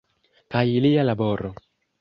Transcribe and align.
Kaj 0.55 0.63
lia 0.87 1.05
laboro. 1.11 1.55